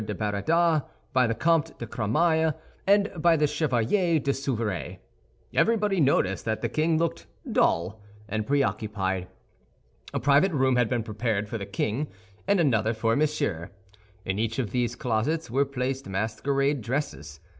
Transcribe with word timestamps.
de 0.03 0.15
Baradas, 0.15 0.81
by 1.13 1.27
the 1.27 1.35
Comte 1.35 1.77
de 1.77 1.85
Cramail, 1.85 2.55
and 2.87 3.11
by 3.17 3.35
the 3.37 3.45
Chevalier 3.45 4.19
de 4.19 4.31
Souveray. 4.33 4.97
Everybody 5.53 5.99
noticed 6.01 6.43
that 6.45 6.63
the 6.63 6.69
king 6.69 6.97
looked 6.97 7.27
dull 7.51 8.01
and 8.27 8.47
preoccupied. 8.47 9.27
A 10.11 10.19
private 10.19 10.53
room 10.53 10.75
had 10.75 10.89
been 10.89 11.03
prepared 11.03 11.47
for 11.47 11.59
the 11.59 11.67
king 11.67 12.07
and 12.47 12.59
another 12.59 12.95
for 12.95 13.15
Monsieur. 13.15 13.69
In 14.25 14.39
each 14.39 14.57
of 14.57 14.71
these 14.71 14.95
closets 14.95 15.51
were 15.51 15.65
placed 15.65 16.07
masquerade 16.09 16.81
dresses. 16.81 17.39